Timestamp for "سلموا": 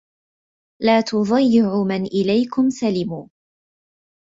2.69-3.27